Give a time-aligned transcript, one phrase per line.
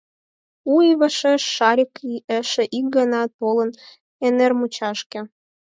[0.71, 1.91] У ий вашеш Шарик
[2.37, 3.69] эше ик гана толын
[4.25, 5.19] Эҥермучашке.